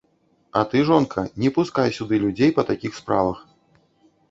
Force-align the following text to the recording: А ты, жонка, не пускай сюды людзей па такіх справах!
А 0.51 0.61
ты, 0.71 0.81
жонка, 0.87 1.21
не 1.43 1.51
пускай 1.59 1.93
сюды 1.99 2.21
людзей 2.25 2.51
па 2.59 2.67
такіх 2.73 2.91
справах! 3.03 3.47